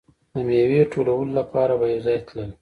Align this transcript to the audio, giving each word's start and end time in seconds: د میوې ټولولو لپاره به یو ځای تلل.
د 0.33 0.35
میوې 0.47 0.81
ټولولو 0.91 1.31
لپاره 1.39 1.73
به 1.79 1.85
یو 1.93 2.01
ځای 2.05 2.17
تلل. 2.27 2.49